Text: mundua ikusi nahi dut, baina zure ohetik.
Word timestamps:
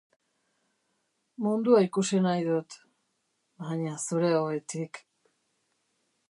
mundua 1.43 1.81
ikusi 1.87 2.21
nahi 2.27 2.47
dut, 2.47 2.79
baina 3.67 3.93
zure 4.09 4.33
ohetik. 4.41 5.03